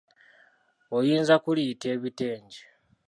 Oyinza 0.97 1.35
kuliyita 1.43 1.85
ebitengi. 1.95 2.61